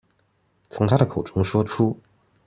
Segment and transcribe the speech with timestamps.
[0.71, 1.99] 從他的口中說出